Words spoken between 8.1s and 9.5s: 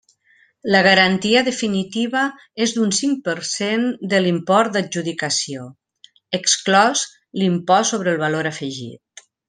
el Valor Afegit.